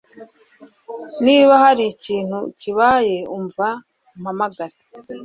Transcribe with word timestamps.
Niba 1.25 1.53
hari 1.63 1.83
ikintu 1.93 2.39
kibaye, 2.59 3.17
umva 3.37 3.67
umpamagare. 4.15 4.77